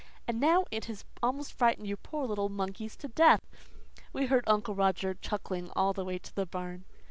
And 0.27 0.39
now 0.39 0.65
it 0.71 0.85
has 0.85 1.05
almost 1.21 1.53
frightened 1.53 1.85
you 1.85 1.95
poor 1.95 2.25
little 2.25 2.49
monkeys 2.49 2.95
to 2.97 3.07
death." 3.07 3.47
We 4.11 4.25
heard 4.25 4.45
Uncle 4.47 4.73
Roger 4.73 5.13
chuckling 5.13 5.69
all 5.75 5.93
the 5.93 6.03
way 6.03 6.17
to 6.17 6.33
the 6.35 6.47
barn. 6.47 6.85